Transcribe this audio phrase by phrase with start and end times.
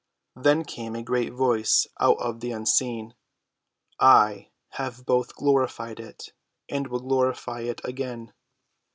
[0.35, 3.13] Then came a great Voice out of the unseen.
[3.99, 6.33] "I have both glorified it,
[6.67, 8.33] and will glorify it again."